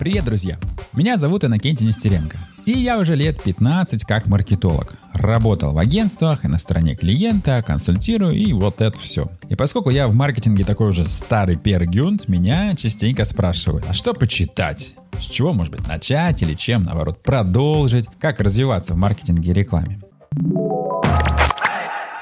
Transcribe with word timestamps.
Привет, 0.00 0.24
друзья! 0.24 0.58
Меня 0.94 1.18
зовут 1.18 1.44
Иннокентий 1.44 1.86
Нестеренко. 1.86 2.38
И 2.64 2.72
я 2.72 2.98
уже 2.98 3.14
лет 3.14 3.42
15 3.42 4.02
как 4.04 4.28
маркетолог. 4.28 4.94
Работал 5.12 5.74
в 5.74 5.78
агентствах 5.78 6.46
и 6.46 6.48
на 6.48 6.56
стороне 6.56 6.96
клиента, 6.96 7.62
консультирую 7.62 8.32
и 8.32 8.50
вот 8.54 8.80
это 8.80 8.98
все. 8.98 9.26
И 9.50 9.56
поскольку 9.56 9.90
я 9.90 10.08
в 10.08 10.14
маркетинге 10.14 10.64
такой 10.64 10.88
уже 10.88 11.04
старый 11.04 11.56
пергюнт, 11.56 12.28
меня 12.28 12.74
частенько 12.76 13.24
спрашивают, 13.24 13.84
а 13.88 13.92
что 13.92 14.14
почитать? 14.14 14.94
С 15.18 15.24
чего, 15.24 15.52
может 15.52 15.70
быть, 15.70 15.86
начать 15.86 16.40
или 16.40 16.54
чем, 16.54 16.84
наоборот, 16.84 17.22
продолжить? 17.22 18.06
Как 18.18 18.40
развиваться 18.40 18.94
в 18.94 18.96
маркетинге 18.96 19.50
и 19.50 19.52
рекламе? 19.52 20.00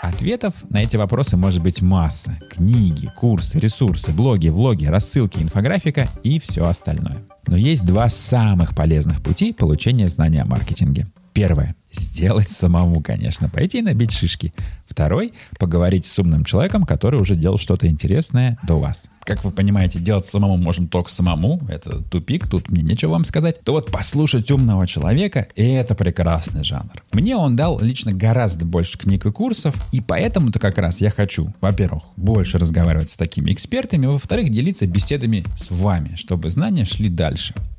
Ответов 0.02 0.54
на 0.68 0.82
эти 0.82 0.96
вопросы 0.96 1.36
может 1.36 1.62
быть 1.62 1.80
масса. 1.80 2.40
Книги, 2.50 3.08
курсы, 3.16 3.60
ресурсы, 3.60 4.10
блоги, 4.10 4.48
влоги, 4.48 4.86
рассылки, 4.86 5.38
инфографика 5.38 6.08
и 6.24 6.40
все 6.40 6.66
остальное. 6.66 7.18
Но 7.48 7.56
есть 7.56 7.84
два 7.84 8.10
самых 8.10 8.76
полезных 8.76 9.22
пути 9.22 9.52
получения 9.52 10.08
знания 10.08 10.42
о 10.42 10.46
маркетинге. 10.46 11.06
Первое. 11.32 11.74
Сделать 11.90 12.50
самому, 12.50 13.00
конечно, 13.00 13.48
пойти 13.48 13.78
и 13.78 13.82
набить 13.82 14.12
шишки. 14.12 14.52
Второй– 14.86 15.32
поговорить 15.58 16.04
с 16.04 16.18
умным 16.18 16.44
человеком, 16.44 16.84
который 16.84 17.20
уже 17.20 17.34
делал 17.34 17.56
что-то 17.56 17.86
интересное 17.86 18.58
до 18.62 18.78
вас. 18.78 19.08
Как 19.20 19.44
вы 19.44 19.50
понимаете, 19.50 19.98
делать 19.98 20.26
самому 20.26 20.56
можно 20.56 20.88
только 20.88 21.12
самому. 21.12 21.60
Это 21.68 22.02
тупик, 22.02 22.48
тут 22.48 22.68
мне 22.70 22.82
нечего 22.82 23.12
вам 23.12 23.24
сказать. 23.24 23.62
То 23.62 23.72
вот 23.72 23.92
послушать 23.92 24.50
умного 24.50 24.86
человека– 24.86 25.46
это 25.56 25.94
прекрасный 25.94 26.64
жанр. 26.64 27.02
Мне 27.12 27.36
он 27.36 27.54
дал 27.54 27.78
лично 27.78 28.12
гораздо 28.12 28.64
больше 28.64 28.98
книг 28.98 29.26
и 29.26 29.30
курсов, 29.30 29.74
и 29.92 30.00
поэтому-то 30.00 30.58
как 30.58 30.78
раз 30.78 31.00
я 31.00 31.10
хочу, 31.10 31.52
во-первых, 31.60 32.04
больше 32.16 32.58
разговаривать 32.58 33.10
с 33.10 33.16
такими 33.16 33.52
экспертами, 33.52 34.06
во-вторых, 34.06 34.50
делиться 34.50 34.86
беседами 34.86 35.44
с 35.58 35.70
вами, 35.70 36.14
чтобы 36.16 36.48
знания 36.48 36.84
шли 36.84 37.08
дальше. 37.08 37.37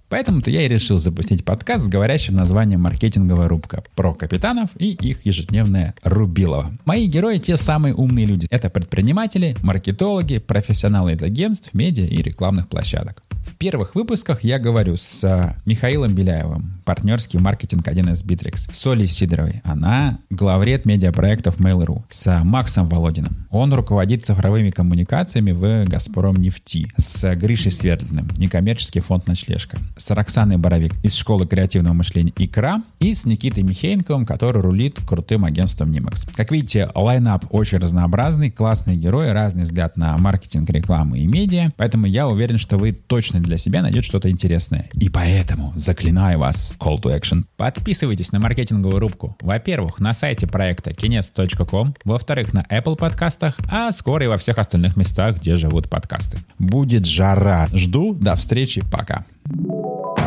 Поэтому-то 0.09 0.49
я 0.49 0.63
и 0.63 0.67
решил 0.67 0.97
запустить 0.97 1.45
подкаст 1.45 1.85
с 1.85 1.87
говорящим 1.87 2.35
названием 2.35 2.81
«Маркетинговая 2.81 3.47
рубка» 3.47 3.83
про 3.95 4.13
капитанов 4.13 4.71
и 4.77 4.89
их 4.89 5.25
ежедневное 5.25 5.93
рубилово. 6.03 6.71
Мои 6.85 7.05
герои 7.05 7.37
те 7.37 7.57
самые 7.57 7.93
умные 7.93 8.25
люди. 8.25 8.47
Это 8.49 8.71
предприниматели, 8.71 9.55
маркетологи, 9.61 10.39
профессионалы 10.39 11.13
из 11.13 11.21
агентств, 11.21 11.73
медиа 11.73 12.05
и 12.05 12.23
рекламных 12.23 12.69
площадок. 12.69 13.21
Первых 13.59 13.93
выпусках 13.93 14.45
я 14.45 14.57
говорю 14.57 14.95
с 14.95 15.21
а, 15.21 15.57
Михаилом 15.65 16.15
Беляевым, 16.15 16.75
партнерский 16.85 17.39
маркетинг 17.39 17.85
1С 17.85 18.25
Bittrex, 18.25 18.73
с 18.73 18.87
Олей 18.87 19.07
Сидоровой, 19.07 19.61
она 19.65 20.17
главред 20.29 20.85
медиапроектов 20.85 21.59
Mail.ru, 21.59 22.03
с 22.09 22.41
Максом 22.45 22.87
Володиным, 22.87 23.35
он 23.51 23.73
руководит 23.73 24.23
цифровыми 24.23 24.69
коммуникациями 24.69 25.51
в 25.51 25.83
«Газпром 25.89 26.37
нефти», 26.37 26.87
с 26.95 27.35
Гришей 27.35 27.73
Свердлиным, 27.73 28.29
некоммерческий 28.37 29.01
фонд 29.01 29.27
«Ночлежка», 29.27 29.77
с 29.97 30.09
Роксаной 30.11 30.55
Боровик 30.55 30.93
из 31.03 31.15
школы 31.15 31.45
креативного 31.45 31.93
мышления 31.93 32.31
«Икра» 32.37 32.81
и 32.99 33.13
с 33.13 33.25
Никитой 33.25 33.63
Михеенковым, 33.63 34.25
который 34.25 34.61
рулит 34.61 34.99
крутым 35.05 35.43
агентством 35.43 35.91
Nimax. 35.91 36.29
Как 36.33 36.51
видите, 36.51 36.89
лайнап 36.95 37.43
очень 37.49 37.79
разнообразный, 37.79 38.51
классные 38.51 38.95
герои, 38.95 39.31
разный 39.31 39.63
взгляд 39.63 39.97
на 39.97 40.17
маркетинг, 40.17 40.69
рекламу 40.69 41.15
и 41.15 41.27
медиа, 41.27 41.73
поэтому 41.75 42.05
я 42.05 42.25
уверен, 42.25 42.57
что 42.57 42.77
вы 42.77 42.93
точно 42.93 43.48
для 43.49 43.57
себя 43.57 43.81
найдет 43.81 44.05
что-то 44.05 44.29
интересное. 44.29 44.85
И 44.93 45.09
поэтому 45.09 45.73
заклинаю 45.75 46.39
вас, 46.39 46.77
call 46.79 47.01
to 47.01 47.19
action, 47.19 47.43
подписывайтесь 47.57 48.31
на 48.31 48.39
маркетинговую 48.39 48.99
рубку. 48.99 49.35
Во-первых, 49.41 49.99
на 49.99 50.13
сайте 50.13 50.47
проекта 50.47 50.91
kines.com, 50.91 51.95
во-вторых, 52.05 52.53
на 52.53 52.65
Apple 52.69 52.95
подкастах, 52.95 53.57
а 53.69 53.91
скоро 53.91 54.25
и 54.25 54.27
во 54.27 54.37
всех 54.37 54.59
остальных 54.59 54.95
местах, 54.95 55.37
где 55.39 55.55
живут 55.55 55.89
подкасты. 55.89 56.37
Будет 56.59 57.05
жара. 57.05 57.67
Жду. 57.73 58.13
До 58.13 58.35
встречи. 58.35 58.83
Пока. 58.89 59.25
thank 59.49 59.67
you 59.67 60.18